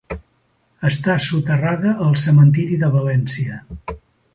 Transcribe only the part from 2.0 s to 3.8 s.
al cementeri de València.